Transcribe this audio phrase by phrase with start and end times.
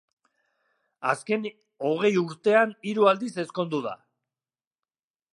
[1.09, 1.43] Azken
[1.89, 3.93] hogei urtean hiru aldiz ezkondu da.